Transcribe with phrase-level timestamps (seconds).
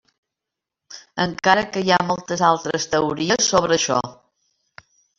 [1.25, 4.03] Encara que hi ha moltes altres teories sobre això.